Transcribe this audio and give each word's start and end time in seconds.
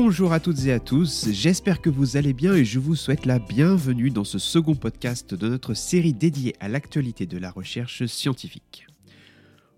Bonjour 0.00 0.32
à 0.32 0.38
toutes 0.38 0.64
et 0.64 0.72
à 0.72 0.78
tous, 0.78 1.26
j'espère 1.32 1.80
que 1.80 1.90
vous 1.90 2.16
allez 2.16 2.32
bien 2.32 2.54
et 2.54 2.64
je 2.64 2.78
vous 2.78 2.94
souhaite 2.94 3.26
la 3.26 3.40
bienvenue 3.40 4.10
dans 4.10 4.22
ce 4.22 4.38
second 4.38 4.76
podcast 4.76 5.34
de 5.34 5.48
notre 5.48 5.74
série 5.74 6.14
dédiée 6.14 6.54
à 6.60 6.68
l'actualité 6.68 7.26
de 7.26 7.36
la 7.36 7.50
recherche 7.50 8.06
scientifique. 8.06 8.86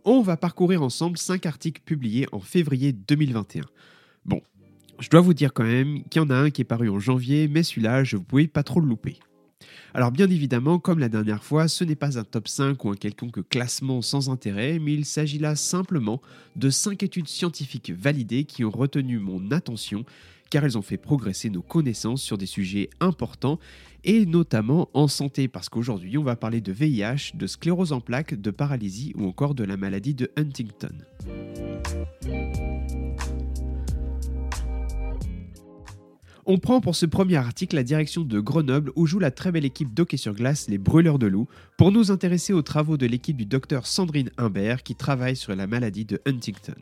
On 0.04 0.20
va 0.20 0.36
parcourir 0.36 0.82
ensemble 0.82 1.16
5 1.16 1.46
articles 1.46 1.80
publiés 1.82 2.26
en 2.32 2.38
février 2.38 2.92
2021. 2.92 3.62
Bon, 4.26 4.42
je 4.98 5.08
dois 5.08 5.22
vous 5.22 5.32
dire 5.32 5.54
quand 5.54 5.64
même 5.64 6.04
qu'il 6.10 6.20
y 6.20 6.24
en 6.24 6.28
a 6.28 6.36
un 6.36 6.50
qui 6.50 6.60
est 6.60 6.64
paru 6.64 6.90
en 6.90 6.98
janvier, 6.98 7.48
mais 7.48 7.62
celui-là, 7.62 8.04
je 8.04 8.18
ne 8.18 8.22
pouvais 8.22 8.46
pas 8.46 8.62
trop 8.62 8.80
le 8.80 8.88
louper. 8.88 9.20
Alors 9.94 10.12
bien 10.12 10.30
évidemment, 10.30 10.78
comme 10.78 10.98
la 10.98 11.08
dernière 11.08 11.42
fois, 11.42 11.68
ce 11.68 11.84
n'est 11.84 11.96
pas 11.96 12.18
un 12.18 12.24
top 12.24 12.48
5 12.48 12.84
ou 12.84 12.90
un 12.90 12.96
quelconque 12.96 13.48
classement 13.48 14.02
sans 14.02 14.30
intérêt, 14.30 14.78
mais 14.78 14.94
il 14.94 15.04
s'agit 15.04 15.38
là 15.38 15.56
simplement 15.56 16.20
de 16.56 16.70
5 16.70 17.02
études 17.02 17.28
scientifiques 17.28 17.90
validées 17.90 18.44
qui 18.44 18.64
ont 18.64 18.70
retenu 18.70 19.18
mon 19.18 19.50
attention 19.50 20.04
car 20.50 20.64
elles 20.64 20.76
ont 20.76 20.82
fait 20.82 20.96
progresser 20.96 21.48
nos 21.48 21.62
connaissances 21.62 22.22
sur 22.22 22.36
des 22.36 22.46
sujets 22.46 22.90
importants 22.98 23.58
et 24.04 24.26
notamment 24.26 24.88
en 24.94 25.08
santé 25.08 25.48
parce 25.48 25.68
qu'aujourd'hui 25.68 26.18
on 26.18 26.24
va 26.24 26.36
parler 26.36 26.60
de 26.60 26.72
VIH, 26.72 27.32
de 27.34 27.46
sclérose 27.46 27.92
en 27.92 28.00
plaques, 28.00 28.34
de 28.34 28.50
paralysie 28.50 29.12
ou 29.16 29.26
encore 29.26 29.54
de 29.54 29.64
la 29.64 29.76
maladie 29.76 30.14
de 30.14 30.30
Huntington. 30.36 30.96
On 36.52 36.58
prend 36.58 36.80
pour 36.80 36.96
ce 36.96 37.06
premier 37.06 37.36
article 37.36 37.76
la 37.76 37.84
direction 37.84 38.22
de 38.22 38.40
Grenoble 38.40 38.90
où 38.96 39.06
joue 39.06 39.20
la 39.20 39.30
très 39.30 39.52
belle 39.52 39.64
équipe 39.64 39.94
d'hockey 39.94 40.16
sur 40.16 40.34
glace, 40.34 40.66
les 40.68 40.78
Brûleurs 40.78 41.20
de 41.20 41.28
loups, 41.28 41.46
pour 41.78 41.92
nous 41.92 42.10
intéresser 42.10 42.52
aux 42.52 42.62
travaux 42.62 42.96
de 42.96 43.06
l'équipe 43.06 43.36
du 43.36 43.46
docteur 43.46 43.86
Sandrine 43.86 44.32
Humbert 44.36 44.82
qui 44.82 44.96
travaille 44.96 45.36
sur 45.36 45.54
la 45.54 45.68
maladie 45.68 46.04
de 46.04 46.20
Huntington. 46.26 46.74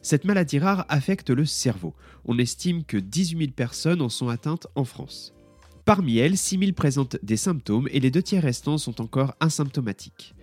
Cette 0.00 0.24
maladie 0.24 0.60
rare 0.60 0.86
affecte 0.88 1.30
le 1.30 1.44
cerveau. 1.44 1.92
On 2.24 2.38
estime 2.38 2.84
que 2.84 2.96
18 2.96 3.38
000 3.38 3.50
personnes 3.50 4.00
en 4.00 4.08
sont 4.08 4.28
atteintes 4.28 4.68
en 4.76 4.84
France. 4.84 5.34
Parmi 5.84 6.18
elles, 6.18 6.38
6 6.38 6.58
000 6.60 6.72
présentent 6.74 7.18
des 7.24 7.36
symptômes 7.36 7.88
et 7.90 7.98
les 7.98 8.12
deux 8.12 8.22
tiers 8.22 8.44
restants 8.44 8.78
sont 8.78 9.00
encore 9.00 9.34
asymptomatiques. 9.40 10.36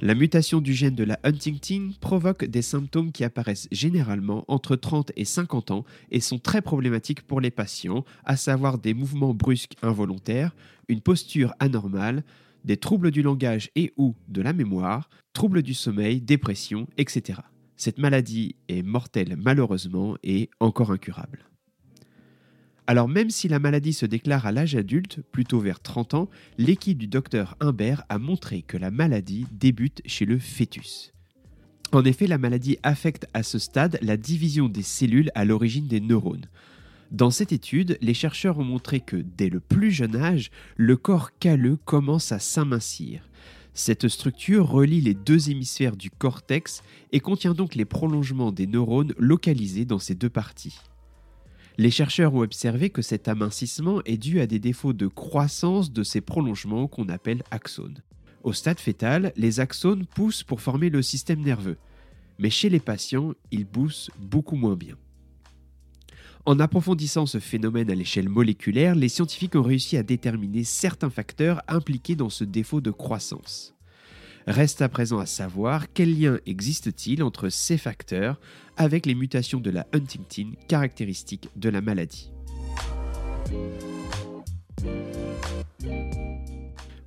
La 0.00 0.14
mutation 0.14 0.60
du 0.60 0.74
gène 0.74 0.94
de 0.94 1.02
la 1.02 1.18
Huntington 1.24 1.90
provoque 2.00 2.44
des 2.44 2.62
symptômes 2.62 3.10
qui 3.10 3.24
apparaissent 3.24 3.66
généralement 3.72 4.44
entre 4.46 4.76
30 4.76 5.10
et 5.16 5.24
50 5.24 5.72
ans 5.72 5.84
et 6.12 6.20
sont 6.20 6.38
très 6.38 6.62
problématiques 6.62 7.22
pour 7.22 7.40
les 7.40 7.50
patients, 7.50 8.04
à 8.24 8.36
savoir 8.36 8.78
des 8.78 8.94
mouvements 8.94 9.34
brusques 9.34 9.74
involontaires, 9.82 10.54
une 10.86 11.00
posture 11.00 11.52
anormale, 11.58 12.22
des 12.64 12.76
troubles 12.76 13.10
du 13.10 13.22
langage 13.22 13.70
et 13.74 13.92
ou 13.96 14.14
de 14.28 14.40
la 14.40 14.52
mémoire, 14.52 15.10
troubles 15.32 15.62
du 15.62 15.74
sommeil, 15.74 16.20
dépression, 16.20 16.86
etc. 16.96 17.40
Cette 17.76 17.98
maladie 17.98 18.54
est 18.68 18.82
mortelle 18.82 19.36
malheureusement 19.36 20.16
et 20.22 20.48
encore 20.60 20.92
incurable. 20.92 21.44
Alors 22.88 23.06
même 23.06 23.28
si 23.28 23.48
la 23.48 23.58
maladie 23.58 23.92
se 23.92 24.06
déclare 24.06 24.46
à 24.46 24.50
l'âge 24.50 24.74
adulte, 24.74 25.20
plutôt 25.30 25.60
vers 25.60 25.80
30 25.80 26.14
ans, 26.14 26.30
l'équipe 26.56 26.96
du 26.96 27.06
docteur 27.06 27.54
Humbert 27.60 28.04
a 28.08 28.16
montré 28.16 28.62
que 28.62 28.78
la 28.78 28.90
maladie 28.90 29.46
débute 29.52 30.00
chez 30.06 30.24
le 30.24 30.38
fœtus. 30.38 31.12
En 31.92 32.02
effet, 32.06 32.26
la 32.26 32.38
maladie 32.38 32.78
affecte 32.82 33.26
à 33.34 33.42
ce 33.42 33.58
stade 33.58 33.98
la 34.00 34.16
division 34.16 34.70
des 34.70 34.82
cellules 34.82 35.30
à 35.34 35.44
l'origine 35.44 35.86
des 35.86 36.00
neurones. 36.00 36.46
Dans 37.10 37.30
cette 37.30 37.52
étude, 37.52 37.98
les 38.00 38.14
chercheurs 38.14 38.58
ont 38.58 38.64
montré 38.64 39.00
que 39.00 39.16
dès 39.16 39.50
le 39.50 39.60
plus 39.60 39.90
jeune 39.90 40.16
âge, 40.16 40.50
le 40.78 40.96
corps 40.96 41.36
calleux 41.38 41.76
commence 41.84 42.32
à 42.32 42.38
s'amincir. 42.38 43.20
Cette 43.74 44.08
structure 44.08 44.66
relie 44.66 45.02
les 45.02 45.14
deux 45.14 45.50
hémisphères 45.50 45.96
du 45.96 46.10
cortex 46.10 46.82
et 47.12 47.20
contient 47.20 47.52
donc 47.52 47.74
les 47.74 47.84
prolongements 47.84 48.50
des 48.50 48.66
neurones 48.66 49.12
localisés 49.18 49.84
dans 49.84 49.98
ces 49.98 50.14
deux 50.14 50.30
parties. 50.30 50.78
Les 51.80 51.92
chercheurs 51.92 52.34
ont 52.34 52.40
observé 52.40 52.90
que 52.90 53.02
cet 53.02 53.28
amincissement 53.28 54.02
est 54.04 54.16
dû 54.16 54.40
à 54.40 54.48
des 54.48 54.58
défauts 54.58 54.92
de 54.92 55.06
croissance 55.06 55.92
de 55.92 56.02
ces 56.02 56.20
prolongements 56.20 56.88
qu'on 56.88 57.08
appelle 57.08 57.44
axones. 57.52 58.02
Au 58.42 58.52
stade 58.52 58.80
fœtal, 58.80 59.32
les 59.36 59.60
axones 59.60 60.04
poussent 60.04 60.42
pour 60.42 60.60
former 60.60 60.90
le 60.90 61.02
système 61.02 61.40
nerveux, 61.40 61.76
mais 62.40 62.50
chez 62.50 62.68
les 62.68 62.80
patients, 62.80 63.32
ils 63.52 63.64
poussent 63.64 64.10
beaucoup 64.18 64.56
moins 64.56 64.74
bien. 64.74 64.96
En 66.46 66.58
approfondissant 66.58 67.26
ce 67.26 67.38
phénomène 67.38 67.92
à 67.92 67.94
l'échelle 67.94 68.28
moléculaire, 68.28 68.96
les 68.96 69.08
scientifiques 69.08 69.54
ont 69.54 69.62
réussi 69.62 69.96
à 69.96 70.02
déterminer 70.02 70.64
certains 70.64 71.10
facteurs 71.10 71.62
impliqués 71.68 72.16
dans 72.16 72.30
ce 72.30 72.42
défaut 72.42 72.80
de 72.80 72.90
croissance. 72.90 73.77
Reste 74.48 74.80
à 74.80 74.88
présent 74.88 75.18
à 75.18 75.26
savoir 75.26 75.92
quel 75.92 76.18
lien 76.18 76.38
existe-t-il 76.46 77.22
entre 77.22 77.50
ces 77.50 77.76
facteurs 77.76 78.40
avec 78.78 79.04
les 79.04 79.14
mutations 79.14 79.60
de 79.60 79.68
la 79.68 79.86
Huntington 79.92 80.52
caractéristiques 80.68 81.50
de 81.54 81.68
la 81.68 81.82
maladie. 81.82 82.32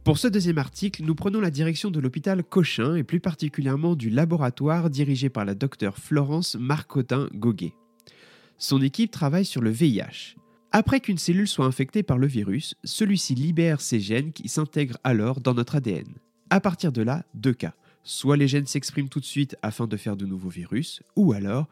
Pour 0.04 0.20
ce 0.20 0.28
deuxième 0.28 0.60
article, 0.60 1.02
nous 1.04 1.16
prenons 1.16 1.40
la 1.40 1.50
direction 1.50 1.90
de 1.90 2.00
l'hôpital 2.00 2.44
Cochin 2.44 2.94
et 2.94 3.04
plus 3.04 3.20
particulièrement 3.20 3.96
du 3.96 4.12
laboratoire 4.12 4.92
dirigé 4.92 5.30
par 5.30 5.44
la 5.44 5.56
docteure 5.56 5.98
Florence 5.98 6.56
Marcotin-Goguet. 6.60 7.74
Son 8.60 8.84
équipe 8.84 9.10
travaille 9.10 9.46
sur 9.46 9.62
le 9.62 9.72
VIH. 9.72 10.36
Après 10.72 11.00
qu'une 11.00 11.18
cellule 11.18 11.48
soit 11.48 11.66
infectée 11.66 12.04
par 12.04 12.20
le 12.20 12.28
virus, 12.28 12.76
celui-ci 12.84 13.34
libère 13.34 13.82
ses 13.82 14.00
gènes 14.00 14.32
qui 14.32 14.48
s'intègrent 14.48 15.00
alors 15.04 15.42
dans 15.42 15.56
notre 15.56 15.78
ADN. 15.78 16.06
À 16.52 16.60
partir 16.60 16.92
de 16.92 17.02
là, 17.02 17.24
deux 17.34 17.54
cas. 17.54 17.74
Soit 18.04 18.36
les 18.36 18.50
gènes 18.50 18.68
s'expriment 18.68 19.08
tout 19.08 19.22
de 19.22 19.26
suite 19.26 19.56
afin 19.62 19.88
de 19.88 19.96
faire 19.96 20.18
de 20.18 20.26
nouveaux 20.26 20.50
virus, 20.50 21.02
ou 21.16 21.32
alors... 21.32 21.68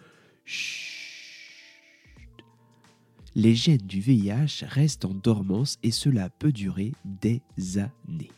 les 3.35 3.56
gènes 3.56 3.85
du 3.85 4.00
VIH 4.00 4.63
restent 4.63 5.03
en 5.03 5.13
dormance 5.13 5.78
et 5.84 5.91
cela 5.91 6.29
peut 6.29 6.53
durer 6.53 6.94
des 7.03 7.41
années. 7.78 8.31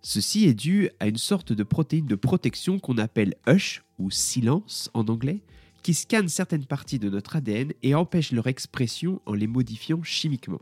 Ceci 0.00 0.46
est 0.46 0.54
dû 0.54 0.88
à 1.00 1.06
une 1.06 1.18
sorte 1.18 1.52
de 1.52 1.62
protéine 1.62 2.06
de 2.06 2.14
protection 2.14 2.78
qu'on 2.78 2.96
appelle 2.96 3.34
hush 3.46 3.84
ou 3.98 4.10
silence 4.10 4.90
en 4.94 5.06
anglais, 5.08 5.42
qui 5.82 5.92
scanne 5.92 6.30
certaines 6.30 6.64
parties 6.64 6.98
de 6.98 7.10
notre 7.10 7.36
ADN 7.36 7.72
et 7.82 7.94
empêche 7.94 8.32
leur 8.32 8.46
expression 8.46 9.20
en 9.26 9.34
les 9.34 9.46
modifiant 9.46 10.02
chimiquement. 10.02 10.60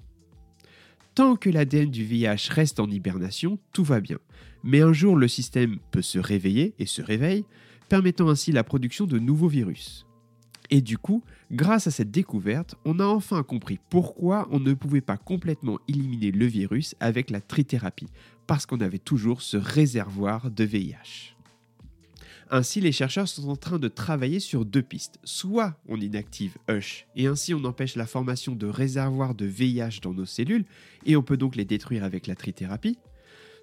Tant 1.15 1.37
que 1.37 1.51
l'ADN 1.51 1.91
du 1.91 2.05
VIH 2.05 2.49
reste 2.51 2.81
en 2.81 2.89
hibernation, 2.89 3.59
tout 3.75 3.85
va 3.85 4.01
bien. 4.01 4.19
Mais 4.65 4.81
un 4.81 4.95
jour, 4.95 5.15
le 5.15 5.29
système 5.29 5.79
peut 5.91 6.01
se 6.01 6.19
réveiller 6.19 6.75
et 6.79 6.87
se 6.87 7.03
réveille, 7.03 7.45
permettant 7.91 8.31
ainsi 8.31 8.51
la 8.51 8.65
production 8.65 9.05
de 9.05 9.19
nouveaux 9.19 9.49
virus. 9.49 10.07
Et 10.71 10.81
du 10.81 10.97
coup, 10.97 11.23
grâce 11.51 11.87
à 11.87 11.91
cette 11.91 12.11
découverte, 12.11 12.77
on 12.87 12.99
a 12.99 13.05
enfin 13.05 13.43
compris 13.43 13.79
pourquoi 13.91 14.49
on 14.51 14.59
ne 14.59 14.73
pouvait 14.73 15.03
pas 15.03 15.19
complètement 15.19 15.79
éliminer 15.87 16.31
le 16.31 16.47
virus 16.47 16.95
avec 16.99 17.29
la 17.29 17.43
trithérapie, 17.43 18.09
parce 18.47 18.65
qu'on 18.65 18.81
avait 18.81 18.97
toujours 18.97 19.43
ce 19.43 19.59
réservoir 19.59 20.51
de 20.51 20.65
VIH. 20.65 21.37
Ainsi, 22.55 22.83
les 22.83 22.93
chercheurs 22.93 23.29
sont 23.29 23.49
en 23.49 23.57
train 23.57 23.79
de 23.79 23.89
travailler 23.89 24.39
sur 24.39 24.67
deux 24.67 24.83
pistes. 24.83 25.19
Soit 25.25 25.75
on 25.89 25.99
inactive 25.99 26.59
Hush, 26.69 27.07
et 27.17 27.27
ainsi 27.27 27.55
on 27.55 27.65
empêche 27.65 27.97
la 27.97 28.05
formation 28.05 28.55
de 28.55 28.67
réservoirs 28.67 29.35
de 29.35 29.47
VIH 29.47 30.01
dans 30.03 30.13
nos 30.13 30.27
cellules, 30.27 30.67
et 31.07 31.17
on 31.17 31.23
peut 31.23 31.39
donc 31.39 31.57
les 31.57 31.65
détruire 31.65 32.05
avec 32.05 32.27
la 32.27 32.35
trithérapie. 32.35 32.99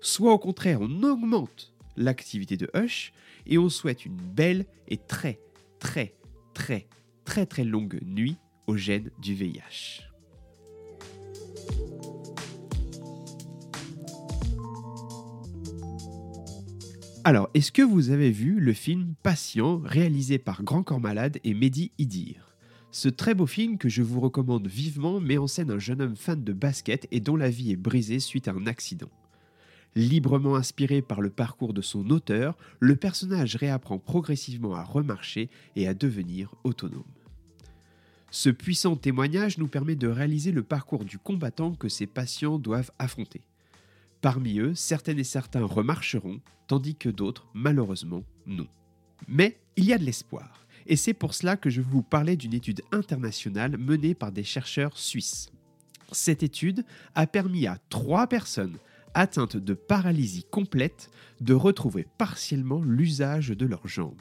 Soit 0.01 0.33
au 0.33 0.39
contraire, 0.39 0.79
on 0.81 1.03
augmente 1.03 1.72
l'activité 1.97 2.57
de 2.57 2.67
Hush, 2.73 3.13
et 3.45 3.59
on 3.59 3.69
souhaite 3.69 4.07
une 4.07 4.17
belle 4.17 4.66
et 4.88 4.97
très, 4.97 5.39
très, 5.77 6.16
très, 6.56 6.88
très, 7.25 7.45
très 7.45 7.66
longue 7.66 8.00
nuit 8.03 8.38
aux 8.66 8.75
gènes 8.75 9.11
du 9.21 9.35
VIH. 9.35 10.08
Alors, 17.25 17.50
est-ce 17.54 17.74
que 17.74 17.81
vous 17.81 18.12
avez 18.12 18.31
vu 18.31 18.62
le 18.62 18.71
film 18.71 19.13
Patient 19.24 19.81
réalisé 19.83 20.38
par 20.38 20.63
Grand 20.63 20.83
Corps 20.83 21.01
Malade 21.01 21.38
et 21.44 21.54
Mehdi 21.54 21.92
Idir? 21.98 22.56
Ce 22.92 23.10
très 23.10 23.33
beau 23.33 23.45
film 23.45 23.77
que 23.77 23.89
je 23.89 24.01
vous 24.01 24.21
recommande 24.21 24.68
vivement 24.68 25.19
met 25.19 25.38
en 25.38 25.45
scène 25.45 25.69
un 25.69 25.80
jeune 25.80 26.01
homme 26.01 26.16
fan 26.16 26.42
de 26.42 26.54
basket 26.54 27.07
et 27.12 27.19
dont 27.19 27.36
la 27.36 27.50
vie 27.50 27.71
est 27.71 27.75
brisée 27.75 28.21
suite 28.21 28.48
à 28.48 28.54
un 28.54 28.68
accident. 28.68 29.10
Librement 29.95 30.56
inspiré 30.56 31.01
par 31.01 31.19
le 31.19 31.30
parcours 31.30 31.74
de 31.74 31.81
son 31.81 32.10
auteur, 32.10 32.57
le 32.80 32.95
personnage 32.95 33.57
réapprend 33.57 34.00
progressivement 34.00 34.75
à 34.75 34.83
remarcher 34.83 35.50
et 35.75 35.89
à 35.89 35.94
devenir 35.94 36.56
autonome. 36.63 37.04
Ce 38.31 38.50
puissant 38.50 38.95
témoignage 38.95 39.57
nous 39.57 39.68
permet 39.68 39.95
de 39.95 40.07
réaliser 40.07 40.54
le 40.54 40.63
parcours 40.63 41.04
du 41.04 41.18
combattant 41.18 41.74
que 41.74 41.89
ces 41.89 42.07
patients 42.07 42.60
doivent 42.60 42.92
affronter. 42.98 43.42
Parmi 44.21 44.60
eux, 44.60 44.75
certaines 44.75 45.19
et 45.19 45.24
certains 45.24 45.63
remarcheront, 45.63 46.42
tandis 46.68 46.95
que 46.95 47.10
d'autres, 47.10 47.48
malheureusement, 47.54 48.24
non. 48.45 48.68
Mais 49.27 49.60
il 49.75 49.86
y 49.86 49.94
a 49.94 49.98
de 49.98 50.04
l'espoir, 50.04 50.66
et 50.88 50.95
c'est 50.95 51.13
pour 51.13 51.33
cela 51.33 51.56
que 51.56 51.69
je 51.69 51.81
vous 51.81 52.01
parler 52.01 52.36
d'une 52.36 52.54
étude 52.54 52.81
internationale 52.92 53.77
menée 53.77 54.13
par 54.13 54.31
des 54.31 54.44
chercheurs 54.44 54.98
suisses. 54.98 55.51
Cette 56.12 56.44
étude 56.44 56.83
a 57.16 57.27
permis 57.27 57.68
à 57.68 57.77
trois 57.89 58.27
personnes 58.27 58.77
atteintes 59.13 59.57
de 59.57 59.74
paralysie 59.74 60.45
complète 60.50 61.10
de 61.42 61.54
retrouver 61.54 62.07
partiellement 62.18 62.81
l'usage 62.81 63.50
de 63.50 63.65
leurs 63.65 63.88
jambes. 63.88 64.15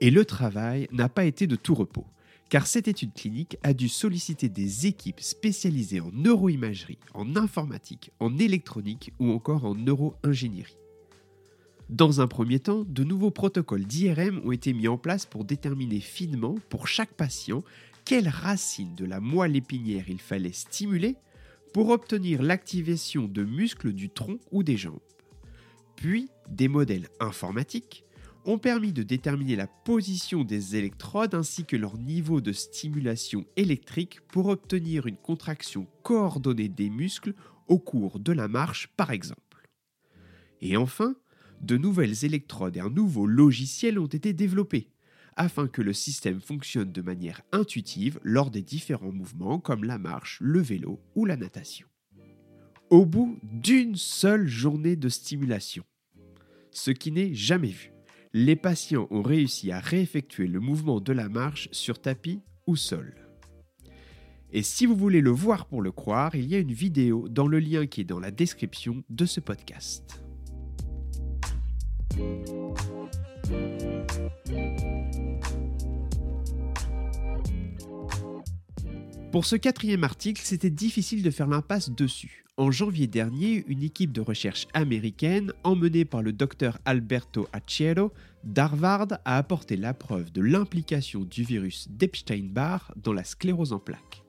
Et 0.00 0.10
le 0.10 0.24
travail 0.24 0.88
n'a 0.92 1.08
pas 1.08 1.24
été 1.24 1.46
de 1.46 1.56
tout 1.56 1.74
repos, 1.74 2.06
car 2.54 2.68
cette 2.68 2.86
étude 2.86 3.12
clinique 3.12 3.56
a 3.64 3.74
dû 3.74 3.88
solliciter 3.88 4.48
des 4.48 4.86
équipes 4.86 5.18
spécialisées 5.18 6.00
en 6.00 6.12
neuroimagerie, 6.12 7.00
en 7.12 7.34
informatique, 7.34 8.12
en 8.20 8.38
électronique 8.38 9.12
ou 9.18 9.32
encore 9.32 9.64
en 9.64 9.74
neuroingénierie. 9.74 10.78
Dans 11.90 12.20
un 12.20 12.28
premier 12.28 12.60
temps, 12.60 12.84
de 12.86 13.02
nouveaux 13.02 13.32
protocoles 13.32 13.86
d'IRM 13.86 14.40
ont 14.44 14.52
été 14.52 14.72
mis 14.72 14.86
en 14.86 14.98
place 14.98 15.26
pour 15.26 15.44
déterminer 15.44 15.98
finement, 15.98 16.54
pour 16.68 16.86
chaque 16.86 17.14
patient, 17.14 17.64
quelle 18.04 18.28
racine 18.28 18.94
de 18.94 19.04
la 19.04 19.18
moelle 19.18 19.56
épinière 19.56 20.08
il 20.08 20.20
fallait 20.20 20.52
stimuler 20.52 21.16
pour 21.72 21.88
obtenir 21.88 22.40
l'activation 22.40 23.26
de 23.26 23.42
muscles 23.42 23.92
du 23.92 24.10
tronc 24.10 24.38
ou 24.52 24.62
des 24.62 24.76
jambes. 24.76 25.00
Puis, 25.96 26.28
des 26.48 26.68
modèles 26.68 27.08
informatiques 27.18 28.04
ont 28.44 28.58
permis 28.58 28.92
de 28.92 29.02
déterminer 29.02 29.56
la 29.56 29.66
position 29.66 30.44
des 30.44 30.76
électrodes 30.76 31.34
ainsi 31.34 31.64
que 31.64 31.76
leur 31.76 31.98
niveau 31.98 32.40
de 32.40 32.52
stimulation 32.52 33.44
électrique 33.56 34.20
pour 34.28 34.46
obtenir 34.46 35.06
une 35.06 35.16
contraction 35.16 35.86
coordonnée 36.02 36.68
des 36.68 36.90
muscles 36.90 37.34
au 37.68 37.78
cours 37.78 38.20
de 38.20 38.32
la 38.32 38.48
marche 38.48 38.88
par 38.96 39.10
exemple. 39.10 39.68
Et 40.60 40.76
enfin, 40.76 41.16
de 41.60 41.76
nouvelles 41.76 42.24
électrodes 42.24 42.76
et 42.76 42.80
un 42.80 42.90
nouveau 42.90 43.26
logiciel 43.26 43.98
ont 43.98 44.06
été 44.06 44.32
développés 44.32 44.90
afin 45.36 45.66
que 45.66 45.82
le 45.82 45.92
système 45.92 46.40
fonctionne 46.40 46.92
de 46.92 47.02
manière 47.02 47.42
intuitive 47.52 48.20
lors 48.22 48.50
des 48.50 48.62
différents 48.62 49.12
mouvements 49.12 49.58
comme 49.58 49.84
la 49.84 49.98
marche, 49.98 50.38
le 50.40 50.60
vélo 50.60 51.00
ou 51.14 51.24
la 51.24 51.36
natation. 51.36 51.88
Au 52.90 53.04
bout 53.04 53.38
d'une 53.42 53.96
seule 53.96 54.46
journée 54.46 54.94
de 54.94 55.08
stimulation, 55.08 55.84
ce 56.70 56.90
qui 56.90 57.10
n'est 57.10 57.34
jamais 57.34 57.68
vu, 57.68 57.93
les 58.36 58.56
patients 58.56 59.06
ont 59.12 59.22
réussi 59.22 59.70
à 59.70 59.78
réeffectuer 59.78 60.48
le 60.48 60.58
mouvement 60.58 61.00
de 61.00 61.12
la 61.12 61.28
marche 61.28 61.68
sur 61.70 62.00
tapis 62.00 62.42
ou 62.66 62.74
sol. 62.74 63.14
Et 64.50 64.64
si 64.64 64.86
vous 64.86 64.96
voulez 64.96 65.20
le 65.20 65.30
voir 65.30 65.66
pour 65.66 65.80
le 65.80 65.92
croire, 65.92 66.34
il 66.34 66.46
y 66.46 66.56
a 66.56 66.58
une 66.58 66.72
vidéo 66.72 67.28
dans 67.28 67.46
le 67.46 67.60
lien 67.60 67.86
qui 67.86 68.00
est 68.00 68.04
dans 68.04 68.18
la 68.18 68.32
description 68.32 69.04
de 69.08 69.24
ce 69.24 69.38
podcast. 69.38 70.20
Pour 79.34 79.46
ce 79.46 79.56
quatrième 79.56 80.04
article, 80.04 80.42
c'était 80.44 80.70
difficile 80.70 81.24
de 81.24 81.30
faire 81.32 81.48
l'impasse 81.48 81.90
dessus. 81.90 82.44
En 82.56 82.70
janvier 82.70 83.08
dernier, 83.08 83.64
une 83.66 83.82
équipe 83.82 84.12
de 84.12 84.20
recherche 84.20 84.68
américaine, 84.74 85.52
emmenée 85.64 86.04
par 86.04 86.22
le 86.22 86.32
docteur 86.32 86.78
Alberto 86.84 87.48
Acciero 87.52 88.12
d'Harvard, 88.44 89.08
a 89.24 89.36
apporté 89.36 89.76
la 89.76 89.92
preuve 89.92 90.30
de 90.30 90.40
l'implication 90.40 91.22
du 91.22 91.42
virus 91.42 91.88
d'Epstein-Barr 91.90 92.94
dans 92.94 93.12
la 93.12 93.24
sclérose 93.24 93.72
en 93.72 93.80
plaques. 93.80 94.22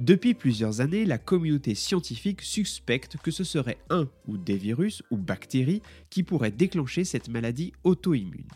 Depuis 0.00 0.34
plusieurs 0.34 0.80
années, 0.80 1.04
la 1.04 1.18
communauté 1.18 1.76
scientifique 1.76 2.42
suspecte 2.42 3.18
que 3.18 3.30
ce 3.30 3.44
serait 3.44 3.78
un 3.90 4.08
ou 4.26 4.38
des 4.38 4.56
virus 4.56 5.04
ou 5.12 5.18
bactéries 5.18 5.82
qui 6.10 6.24
pourraient 6.24 6.50
déclencher 6.50 7.04
cette 7.04 7.28
maladie 7.28 7.72
auto-immune. 7.84 8.48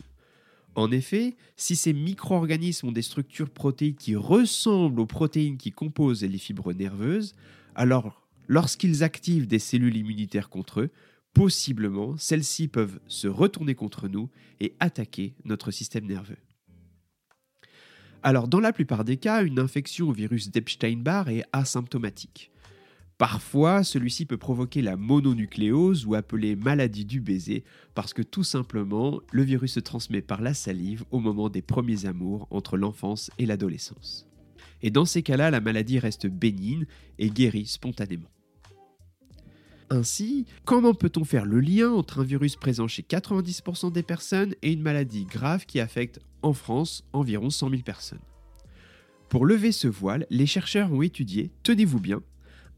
En 0.77 0.91
effet, 0.91 1.35
si 1.55 1.75
ces 1.75 1.91
micro-organismes 1.91 2.89
ont 2.89 2.91
des 2.91 3.01
structures 3.01 3.49
protéiques 3.49 3.97
qui 3.97 4.15
ressemblent 4.15 4.99
aux 4.99 5.07
protéines 5.07 5.57
qui 5.57 5.71
composent 5.71 6.23
les 6.23 6.37
fibres 6.37 6.71
nerveuses, 6.71 7.33
alors 7.73 8.27
lorsqu'ils 8.47 9.03
activent 9.03 9.47
des 9.47 9.57
cellules 9.57 9.97
immunitaires 9.97 10.49
contre 10.49 10.81
eux, 10.81 10.91
possiblement 11.33 12.15
celles-ci 12.17 12.67
peuvent 12.67 12.99
se 13.07 13.27
retourner 13.27 13.73
contre 13.73 14.07
nous 14.07 14.29
et 14.59 14.75
attaquer 14.79 15.33
notre 15.45 15.71
système 15.71 16.05
nerveux. 16.05 16.37
Alors 18.21 18.47
dans 18.47 18.59
la 18.59 18.71
plupart 18.71 19.03
des 19.03 19.17
cas, 19.17 19.43
une 19.43 19.57
infection 19.57 20.09
au 20.09 20.13
virus 20.13 20.51
d'Epstein-Barr 20.51 21.29
est 21.29 21.43
asymptomatique. 21.53 22.51
Parfois, 23.17 23.83
celui-ci 23.83 24.27
peut 24.27 24.37
provoquer 24.37 24.83
la 24.83 24.95
mononucléose 24.95 26.05
ou 26.05 26.13
appelée 26.13 26.55
maladie 26.55 27.05
du 27.05 27.19
baiser 27.19 27.63
parce 27.95 28.13
que 28.13 28.21
tout 28.21 28.43
simplement, 28.43 29.21
le 29.31 29.41
virus 29.41 29.73
se 29.73 29.79
transmet 29.79 30.21
par 30.21 30.41
la 30.41 30.53
salive 30.53 31.03
au 31.09 31.19
moment 31.19 31.49
des 31.49 31.63
premiers 31.63 32.05
amours 32.05 32.47
entre 32.51 32.77
l'enfance 32.77 33.31
et 33.39 33.47
l'adolescence. 33.47 34.27
Et 34.83 34.91
dans 34.91 35.05
ces 35.05 35.23
cas-là, 35.23 35.49
la 35.49 35.61
maladie 35.61 35.97
reste 35.97 36.27
bénigne 36.27 36.85
et 37.17 37.31
guérit 37.31 37.65
spontanément. 37.65 38.29
Ainsi, 39.89 40.45
comment 40.65 40.93
peut-on 40.93 41.23
faire 41.23 41.45
le 41.45 41.59
lien 41.59 41.89
entre 41.89 42.19
un 42.19 42.23
virus 42.23 42.55
présent 42.55 42.87
chez 42.87 43.01
90% 43.01 43.91
des 43.91 44.03
personnes 44.03 44.53
et 44.61 44.71
une 44.71 44.81
maladie 44.81 45.23
grave 45.23 45.65
qui 45.65 45.79
affecte 45.79 46.19
en 46.43 46.53
France 46.53 47.03
environ 47.13 47.49
100 47.49 47.69
000 47.71 47.81
personnes? 47.81 48.19
Pour 49.29 49.45
lever 49.45 49.71
ce 49.71 49.87
voile, 49.87 50.27
les 50.29 50.45
chercheurs 50.45 50.91
ont 50.91 51.01
étudié, 51.01 51.51
tenez-vous 51.63 51.99
bien, 51.99 52.21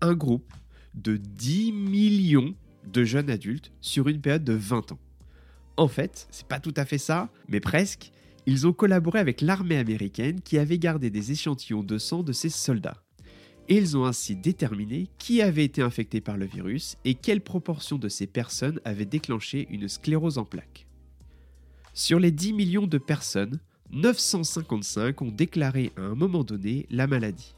un 0.01 0.13
groupe 0.13 0.53
de 0.95 1.17
10 1.17 1.71
millions 1.71 2.55
de 2.85 3.03
jeunes 3.03 3.29
adultes 3.29 3.71
sur 3.81 4.07
une 4.07 4.21
période 4.21 4.43
de 4.43 4.53
20 4.53 4.93
ans. 4.93 4.99
En 5.77 5.87
fait, 5.87 6.27
c'est 6.31 6.47
pas 6.47 6.59
tout 6.59 6.73
à 6.75 6.85
fait 6.85 6.97
ça, 6.97 7.29
mais 7.47 7.59
presque. 7.59 8.11
Ils 8.45 8.65
ont 8.65 8.73
collaboré 8.73 9.19
avec 9.19 9.41
l'armée 9.41 9.77
américaine 9.77 10.41
qui 10.41 10.57
avait 10.57 10.79
gardé 10.79 11.09
des 11.09 11.31
échantillons 11.31 11.83
de 11.83 11.97
sang 11.97 12.23
de 12.23 12.31
ses 12.31 12.49
soldats. 12.49 13.03
Et 13.67 13.77
ils 13.77 13.95
ont 13.95 14.05
ainsi 14.05 14.35
déterminé 14.35 15.07
qui 15.19 15.41
avait 15.43 15.65
été 15.65 15.83
infecté 15.83 16.19
par 16.19 16.35
le 16.35 16.45
virus 16.45 16.97
et 17.05 17.13
quelle 17.13 17.41
proportion 17.41 17.97
de 17.97 18.09
ces 18.09 18.25
personnes 18.25 18.79
avait 18.85 19.05
déclenché 19.05 19.67
une 19.69 19.87
sclérose 19.87 20.39
en 20.39 20.45
plaques. 20.45 20.87
Sur 21.93 22.19
les 22.19 22.31
10 22.31 22.53
millions 22.53 22.87
de 22.87 22.97
personnes, 22.97 23.59
955 23.91 25.21
ont 25.21 25.31
déclaré 25.31 25.91
à 25.95 26.01
un 26.01 26.15
moment 26.15 26.43
donné 26.43 26.87
la 26.89 27.05
maladie. 27.05 27.55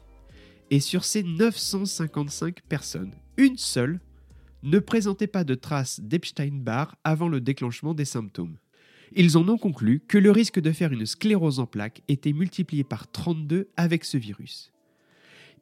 Et 0.72 0.80
sur 0.80 1.04
ces 1.04 1.22
955 1.22 2.62
personnes, 2.62 3.12
une 3.36 3.58
seule 3.58 4.00
ne 4.62 4.78
présentait 4.78 5.26
pas 5.26 5.44
de 5.44 5.54
traces 5.54 6.00
d'Epstein-Barr 6.00 6.96
avant 7.04 7.28
le 7.28 7.42
déclenchement 7.42 7.92
des 7.92 8.06
symptômes. 8.06 8.56
Ils 9.14 9.36
en 9.36 9.46
ont 9.50 9.58
conclu 9.58 10.00
que 10.00 10.16
le 10.16 10.30
risque 10.30 10.60
de 10.60 10.72
faire 10.72 10.94
une 10.94 11.04
sclérose 11.04 11.60
en 11.60 11.66
plaques 11.66 12.00
était 12.08 12.32
multiplié 12.32 12.84
par 12.84 13.12
32 13.12 13.68
avec 13.76 14.06
ce 14.06 14.16
virus. 14.16 14.72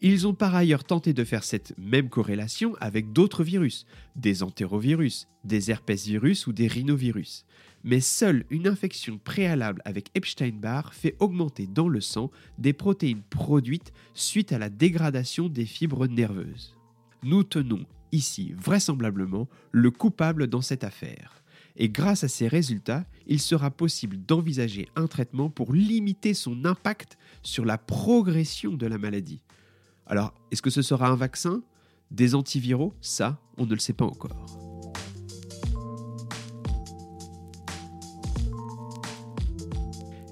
Ils 0.02 0.26
ont 0.26 0.32
par 0.32 0.54
ailleurs 0.54 0.84
tenté 0.84 1.12
de 1.12 1.24
faire 1.24 1.44
cette 1.44 1.74
même 1.76 2.08
corrélation 2.08 2.74
avec 2.80 3.12
d'autres 3.12 3.44
virus, 3.44 3.84
des 4.16 4.42
entérovirus, 4.42 5.28
des 5.44 5.70
herpesvirus 5.70 6.46
ou 6.46 6.54
des 6.54 6.68
rhinovirus. 6.68 7.44
Mais 7.84 8.00
seule 8.00 8.46
une 8.48 8.66
infection 8.66 9.18
préalable 9.18 9.82
avec 9.84 10.08
Epstein-Barr 10.14 10.94
fait 10.94 11.16
augmenter 11.18 11.66
dans 11.66 11.88
le 11.88 12.00
sang 12.00 12.30
des 12.56 12.72
protéines 12.72 13.22
produites 13.28 13.92
suite 14.14 14.52
à 14.52 14.58
la 14.58 14.70
dégradation 14.70 15.50
des 15.50 15.66
fibres 15.66 16.06
nerveuses. 16.06 16.74
Nous 17.22 17.42
tenons 17.42 17.84
ici 18.10 18.54
vraisemblablement 18.56 19.48
le 19.70 19.90
coupable 19.90 20.46
dans 20.46 20.62
cette 20.62 20.84
affaire. 20.84 21.42
Et 21.76 21.90
grâce 21.90 22.24
à 22.24 22.28
ces 22.28 22.48
résultats, 22.48 23.04
il 23.26 23.38
sera 23.38 23.70
possible 23.70 24.16
d'envisager 24.16 24.88
un 24.96 25.06
traitement 25.06 25.50
pour 25.50 25.74
limiter 25.74 26.32
son 26.32 26.64
impact 26.64 27.18
sur 27.42 27.66
la 27.66 27.76
progression 27.76 28.72
de 28.72 28.86
la 28.86 28.96
maladie. 28.96 29.42
Alors, 30.10 30.34
est-ce 30.50 30.60
que 30.60 30.70
ce 30.70 30.82
sera 30.82 31.08
un 31.08 31.14
vaccin 31.14 31.62
Des 32.10 32.34
antiviraux? 32.34 32.92
Ça, 33.00 33.40
on 33.58 33.64
ne 33.64 33.74
le 33.74 33.78
sait 33.78 33.92
pas 33.92 34.04
encore. 34.04 34.44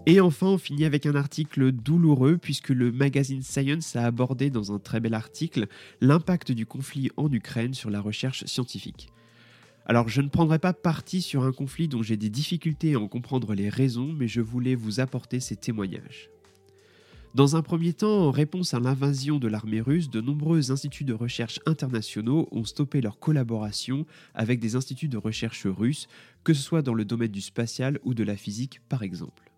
Et 0.05 0.21
enfin, 0.21 0.49
on 0.49 0.59
finit 0.59 0.85
avec 0.85 1.07
un 1.07 1.15
article 1.15 1.71
douloureux 1.71 2.39
puisque 2.39 2.71
le 2.71 2.91
magazine 2.91 3.43
Science 3.43 3.95
a 3.95 4.05
abordé 4.05 4.51
dans 4.51 4.73
un 4.73 4.81
très 4.81 4.99
bel 4.99 5.15
article 5.15 5.69
l'impact 6.01 6.51
du 6.51 6.67
conflit 6.67 7.11
en 7.17 7.31
Ukraine 7.31 7.73
sur 7.73 7.89
la 7.89 8.01
recherche 8.01 8.45
scientifique. 8.47 9.13
Alors 9.87 10.09
je 10.09 10.23
ne 10.23 10.29
prendrai 10.29 10.59
pas 10.59 10.73
parti 10.73 11.23
sur 11.23 11.45
un 11.45 11.53
conflit 11.53 11.87
dont 11.87 12.03
j'ai 12.03 12.17
des 12.17 12.31
difficultés 12.31 12.95
à 12.95 12.99
en 12.99 13.07
comprendre 13.07 13.55
les 13.55 13.69
raisons, 13.69 14.13
mais 14.13 14.27
je 14.27 14.41
voulais 14.41 14.75
vous 14.75 14.99
apporter 14.99 15.39
ces 15.39 15.55
témoignages. 15.55 16.31
Dans 17.39 17.55
un 17.55 17.63
premier 17.63 17.93
temps, 17.93 18.27
en 18.27 18.31
réponse 18.33 18.75
à 18.75 18.81
l'invasion 18.81 19.39
de 19.39 19.47
l'armée 19.47 19.81
russe, 19.81 20.11
de 20.11 20.21
nombreux 20.21 20.73
instituts 20.73 21.05
de 21.05 21.13
recherche 21.13 21.61
internationaux 21.67 22.49
ont 22.51 22.65
stoppé 22.65 23.01
leur 23.01 23.21
collaboration 23.21 24.07
avec 24.35 24.59
des 24.59 24.75
instituts 24.75 25.07
de 25.07 25.19
recherche 25.19 25.65
russes, 25.65 26.09
que 26.43 26.53
ce 26.53 26.61
soit 26.61 26.83
dans 26.83 26.95
le 26.95 27.05
domaine 27.05 27.31
du 27.31 27.41
spatial 27.41 28.01
ou 28.03 28.13
de 28.13 28.25
la 28.25 28.37
physique 28.37 28.81
par 28.89 29.05
exemple. 29.05 29.53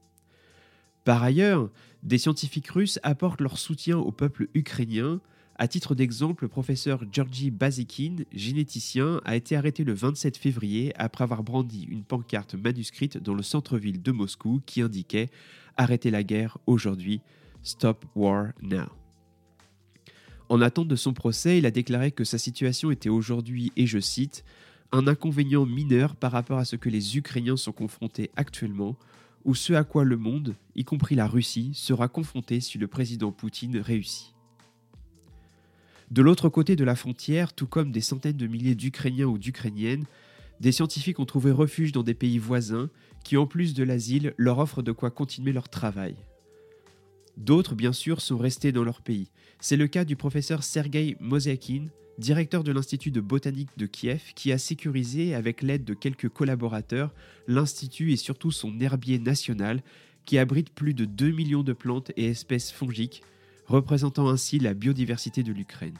Par 1.04 1.22
ailleurs, 1.22 1.70
des 2.02 2.18
scientifiques 2.18 2.68
russes 2.68 3.00
apportent 3.02 3.40
leur 3.40 3.56
soutien 3.56 3.96
au 3.96 4.12
peuple 4.12 4.48
ukrainien. 4.52 5.18
À 5.56 5.66
titre 5.66 5.94
d'exemple, 5.94 6.44
le 6.44 6.48
professeur 6.48 7.04
Georgi 7.10 7.50
Bazikin, 7.50 8.16
généticien, 8.30 9.22
a 9.24 9.36
été 9.36 9.56
arrêté 9.56 9.84
le 9.84 9.94
27 9.94 10.36
février 10.36 10.92
après 10.96 11.24
avoir 11.24 11.42
brandi 11.42 11.84
une 11.84 12.04
pancarte 12.04 12.54
manuscrite 12.56 13.16
dans 13.16 13.32
le 13.32 13.42
centre-ville 13.42 14.02
de 14.02 14.12
Moscou 14.12 14.60
qui 14.66 14.82
indiquait 14.82 15.30
Arrêtez 15.78 16.10
la 16.10 16.22
guerre 16.22 16.58
aujourd'hui, 16.66 17.22
Stop 17.62 18.06
War 18.14 18.52
Now. 18.62 18.88
En 20.48 20.60
attente 20.62 20.88
de 20.88 20.96
son 20.96 21.12
procès, 21.12 21.58
il 21.58 21.66
a 21.66 21.70
déclaré 21.70 22.10
que 22.10 22.24
sa 22.24 22.38
situation 22.38 22.90
était 22.90 23.08
aujourd'hui, 23.08 23.72
et 23.76 23.86
je 23.86 24.00
cite, 24.00 24.44
un 24.92 25.06
inconvénient 25.06 25.66
mineur 25.66 26.16
par 26.16 26.32
rapport 26.32 26.58
à 26.58 26.64
ce 26.64 26.76
que 26.76 26.88
les 26.88 27.16
Ukrainiens 27.16 27.56
sont 27.56 27.72
confrontés 27.72 28.30
actuellement. 28.36 28.96
ou 29.46 29.54
ce 29.54 29.72
à 29.72 29.84
quoi 29.84 30.04
le 30.04 30.18
monde, 30.18 30.54
y 30.74 30.84
compris 30.84 31.14
la 31.14 31.26
Russie, 31.26 31.70
sera 31.72 32.08
confronté 32.08 32.60
si 32.60 32.76
le 32.76 32.88
président 32.88 33.32
Poutine 33.32 33.78
réussit. 33.78 34.34
De 36.10 36.20
l'autre 36.20 36.50
côté 36.50 36.76
de 36.76 36.84
la 36.84 36.94
frontière, 36.94 37.54
tout 37.54 37.66
comme 37.66 37.90
des 37.90 38.02
centaines 38.02 38.36
de 38.36 38.46
milliers 38.46 38.74
d'Ukrainiens 38.74 39.24
ou 39.24 39.38
d'Ukrainiennes, 39.38 40.04
des 40.60 40.72
scientifiques 40.72 41.20
ont 41.20 41.24
trouvé 41.24 41.52
refuge 41.52 41.92
dans 41.92 42.02
des 42.02 42.12
pays 42.12 42.36
voisins 42.36 42.90
qui, 43.24 43.38
en 43.38 43.46
plus 43.46 43.72
de 43.72 43.82
l'asile, 43.82 44.34
leur 44.36 44.58
offrent 44.58 44.82
de 44.82 44.92
quoi 44.92 45.10
continuer 45.10 45.52
leur 45.52 45.70
travail. 45.70 46.16
D'autres, 47.36 47.74
bien 47.74 47.92
sûr, 47.92 48.20
sont 48.20 48.38
restés 48.38 48.72
dans 48.72 48.84
leur 48.84 49.02
pays. 49.02 49.30
C'est 49.60 49.76
le 49.76 49.86
cas 49.86 50.04
du 50.04 50.16
professeur 50.16 50.62
Sergei 50.62 51.16
Mosekin, 51.20 51.86
directeur 52.18 52.64
de 52.64 52.72
l'Institut 52.72 53.10
de 53.10 53.20
botanique 53.20 53.70
de 53.76 53.86
Kiev, 53.86 54.32
qui 54.34 54.52
a 54.52 54.58
sécurisé, 54.58 55.34
avec 55.34 55.62
l'aide 55.62 55.84
de 55.84 55.94
quelques 55.94 56.28
collaborateurs, 56.28 57.12
l'Institut 57.48 58.12
et 58.12 58.16
surtout 58.16 58.50
son 58.50 58.78
herbier 58.80 59.18
national, 59.18 59.82
qui 60.26 60.38
abrite 60.38 60.70
plus 60.70 60.94
de 60.94 61.06
2 61.06 61.30
millions 61.30 61.62
de 61.62 61.72
plantes 61.72 62.12
et 62.16 62.26
espèces 62.26 62.70
fongiques, 62.70 63.22
représentant 63.66 64.28
ainsi 64.28 64.58
la 64.58 64.74
biodiversité 64.74 65.42
de 65.42 65.52
l'Ukraine. 65.52 65.98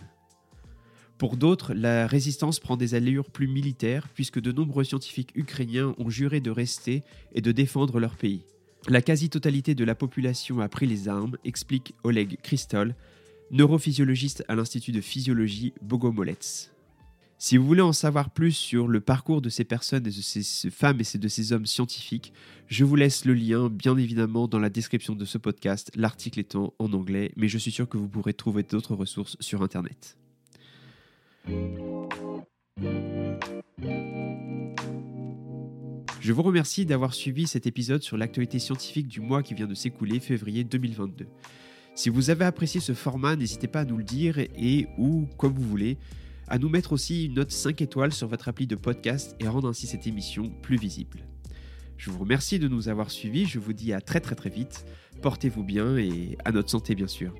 Pour 1.18 1.36
d'autres, 1.36 1.74
la 1.74 2.06
résistance 2.06 2.60
prend 2.60 2.76
des 2.76 2.94
allures 2.94 3.30
plus 3.30 3.46
militaires, 3.46 4.08
puisque 4.14 4.40
de 4.40 4.52
nombreux 4.52 4.84
scientifiques 4.84 5.32
ukrainiens 5.34 5.94
ont 5.98 6.08
juré 6.08 6.40
de 6.40 6.50
rester 6.50 7.02
et 7.34 7.40
de 7.40 7.52
défendre 7.52 8.00
leur 8.00 8.16
pays. 8.16 8.44
La 8.88 9.02
quasi-totalité 9.02 9.74
de 9.74 9.84
la 9.84 9.94
population 9.94 10.60
a 10.60 10.68
pris 10.68 10.86
les 10.86 11.08
armes, 11.08 11.36
explique 11.44 11.94
Oleg 12.02 12.38
Kristol, 12.42 12.94
neurophysiologiste 13.50 14.44
à 14.48 14.54
l'Institut 14.54 14.92
de 14.92 15.00
physiologie 15.00 15.74
Bogomolets. 15.82 16.70
Si 17.42 17.56
vous 17.56 17.66
voulez 17.66 17.80
en 17.80 17.92
savoir 17.92 18.30
plus 18.30 18.52
sur 18.52 18.86
le 18.86 19.00
parcours 19.00 19.40
de 19.40 19.48
ces 19.48 19.64
personnes 19.64 20.06
et 20.06 20.10
de 20.10 20.20
ces 20.20 20.70
femmes 20.70 21.00
et 21.00 21.18
de 21.18 21.28
ces 21.28 21.52
hommes 21.52 21.66
scientifiques, 21.66 22.32
je 22.68 22.84
vous 22.84 22.96
laisse 22.96 23.24
le 23.24 23.32
lien 23.34 23.70
bien 23.70 23.96
évidemment 23.96 24.46
dans 24.46 24.58
la 24.58 24.68
description 24.68 25.14
de 25.14 25.24
ce 25.24 25.38
podcast, 25.38 25.90
l'article 25.94 26.40
étant 26.40 26.74
en 26.78 26.92
anglais, 26.92 27.32
mais 27.36 27.48
je 27.48 27.58
suis 27.58 27.70
sûr 27.70 27.88
que 27.88 27.96
vous 27.96 28.08
pourrez 28.08 28.34
trouver 28.34 28.62
d'autres 28.62 28.94
ressources 28.94 29.36
sur 29.40 29.62
Internet. 29.62 30.18
Je 36.20 36.34
vous 36.34 36.42
remercie 36.42 36.84
d'avoir 36.84 37.14
suivi 37.14 37.46
cet 37.46 37.66
épisode 37.66 38.02
sur 38.02 38.18
l'actualité 38.18 38.58
scientifique 38.58 39.08
du 39.08 39.20
mois 39.20 39.42
qui 39.42 39.54
vient 39.54 39.66
de 39.66 39.74
s'écouler, 39.74 40.20
février 40.20 40.64
2022. 40.64 41.26
Si 41.94 42.10
vous 42.10 42.28
avez 42.28 42.44
apprécié 42.44 42.78
ce 42.78 42.92
format, 42.92 43.36
n'hésitez 43.36 43.68
pas 43.68 43.80
à 43.80 43.84
nous 43.86 43.96
le 43.96 44.04
dire 44.04 44.38
et 44.38 44.86
ou, 44.98 45.26
comme 45.38 45.54
vous 45.54 45.66
voulez, 45.66 45.96
à 46.46 46.58
nous 46.58 46.68
mettre 46.68 46.92
aussi 46.92 47.24
une 47.24 47.34
note 47.34 47.50
5 47.50 47.80
étoiles 47.80 48.12
sur 48.12 48.28
votre 48.28 48.48
appli 48.48 48.66
de 48.66 48.76
podcast 48.76 49.34
et 49.40 49.48
rendre 49.48 49.70
ainsi 49.70 49.86
cette 49.86 50.06
émission 50.06 50.50
plus 50.60 50.76
visible. 50.76 51.20
Je 51.96 52.10
vous 52.10 52.18
remercie 52.18 52.58
de 52.58 52.68
nous 52.68 52.90
avoir 52.90 53.10
suivis, 53.10 53.46
je 53.46 53.58
vous 53.58 53.72
dis 53.72 53.94
à 53.94 54.02
très 54.02 54.20
très 54.20 54.34
très 54.34 54.50
vite, 54.50 54.84
portez-vous 55.22 55.64
bien 55.64 55.96
et 55.96 56.36
à 56.44 56.52
notre 56.52 56.68
santé 56.68 56.94
bien 56.94 57.06
sûr. 57.06 57.34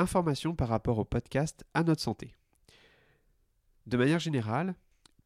Informations 0.00 0.54
par 0.54 0.68
rapport 0.68 0.98
au 0.98 1.04
podcast 1.04 1.64
à 1.74 1.84
notre 1.84 2.02
santé. 2.02 2.34
De 3.86 3.96
manière 3.96 4.18
générale, 4.18 4.74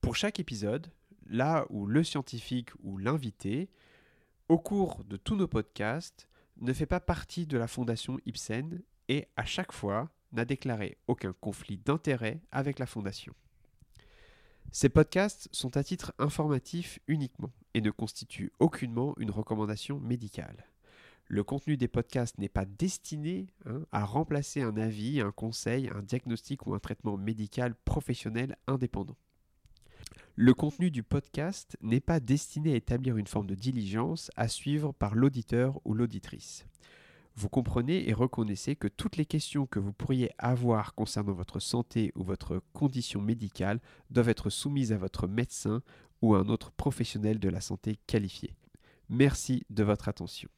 pour 0.00 0.16
chaque 0.16 0.40
épisode, 0.40 0.90
là 1.26 1.66
où 1.70 1.86
le 1.86 2.04
scientifique 2.04 2.70
ou 2.82 2.98
l'invité, 2.98 3.70
au 4.48 4.58
cours 4.58 5.04
de 5.04 5.16
tous 5.16 5.36
nos 5.36 5.48
podcasts, 5.48 6.28
ne 6.60 6.72
fait 6.72 6.86
pas 6.86 7.00
partie 7.00 7.46
de 7.46 7.56
la 7.56 7.66
fondation 7.66 8.18
Ibsen 8.26 8.82
et 9.08 9.26
à 9.36 9.44
chaque 9.44 9.72
fois 9.72 10.10
n'a 10.32 10.44
déclaré 10.44 10.98
aucun 11.06 11.32
conflit 11.32 11.78
d'intérêt 11.78 12.40
avec 12.52 12.78
la 12.78 12.86
fondation. 12.86 13.34
Ces 14.72 14.88
podcasts 14.88 15.48
sont 15.52 15.76
à 15.76 15.84
titre 15.84 16.12
informatif 16.18 16.98
uniquement 17.06 17.52
et 17.74 17.80
ne 17.80 17.90
constituent 17.90 18.52
aucunement 18.58 19.14
une 19.18 19.30
recommandation 19.30 20.00
médicale. 20.00 20.64
Le 21.26 21.42
contenu 21.42 21.76
des 21.76 21.88
podcasts 21.88 22.38
n'est 22.38 22.48
pas 22.48 22.66
destiné 22.66 23.46
hein, 23.64 23.86
à 23.92 24.04
remplacer 24.04 24.60
un 24.60 24.76
avis, 24.76 25.20
un 25.20 25.32
conseil, 25.32 25.88
un 25.94 26.02
diagnostic 26.02 26.66
ou 26.66 26.74
un 26.74 26.78
traitement 26.78 27.16
médical 27.16 27.74
professionnel 27.84 28.56
indépendant. 28.66 29.16
Le 30.36 30.52
contenu 30.52 30.90
du 30.90 31.02
podcast 31.02 31.76
n'est 31.80 32.00
pas 32.00 32.20
destiné 32.20 32.72
à 32.72 32.76
établir 32.76 33.16
une 33.16 33.26
forme 33.26 33.46
de 33.46 33.54
diligence 33.54 34.30
à 34.36 34.48
suivre 34.48 34.92
par 34.92 35.14
l'auditeur 35.14 35.80
ou 35.84 35.94
l'auditrice. 35.94 36.66
Vous 37.36 37.48
comprenez 37.48 38.08
et 38.08 38.12
reconnaissez 38.12 38.76
que 38.76 38.86
toutes 38.86 39.16
les 39.16 39.26
questions 39.26 39.66
que 39.66 39.80
vous 39.80 39.92
pourriez 39.92 40.30
avoir 40.38 40.94
concernant 40.94 41.32
votre 41.32 41.58
santé 41.58 42.12
ou 42.14 42.22
votre 42.22 42.62
condition 42.72 43.20
médicale 43.20 43.80
doivent 44.10 44.28
être 44.28 44.50
soumises 44.50 44.92
à 44.92 44.98
votre 44.98 45.26
médecin 45.26 45.82
ou 46.20 46.34
à 46.34 46.40
un 46.40 46.48
autre 46.48 46.70
professionnel 46.70 47.40
de 47.40 47.48
la 47.48 47.60
santé 47.60 47.98
qualifié. 48.06 48.54
Merci 49.08 49.64
de 49.70 49.82
votre 49.82 50.08
attention. 50.08 50.48